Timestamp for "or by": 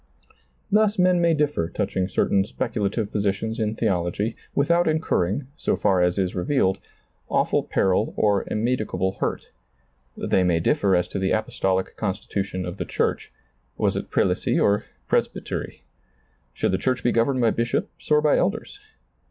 18.09-18.39